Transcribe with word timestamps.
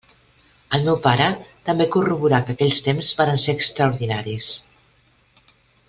El 0.77 0.85
meu 0.87 0.95
pare 1.03 1.27
també 1.69 1.87
corroborà 1.97 2.39
que 2.47 2.55
aquells 2.55 2.81
temps 2.89 3.13
varen 3.21 3.39
ser 3.45 3.59
extraordinaris. 3.59 4.49